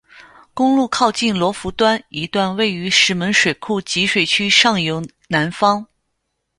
[0.55, 5.85] 公路靠近罗浮端一段位于石门水库集水区上游南方。